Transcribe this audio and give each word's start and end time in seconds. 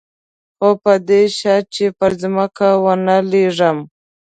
خو 0.57 0.69
په 0.83 0.93
دې 1.07 1.21
شرط 1.37 1.65
چې 1.75 1.85
پر 1.97 2.11
ځمکه 2.21 2.67
ونه 2.83 3.15
لېږم. 3.31 3.77